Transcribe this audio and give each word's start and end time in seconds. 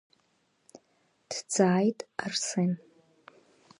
Дҵааит 1.29 1.99
Арсен. 2.23 2.71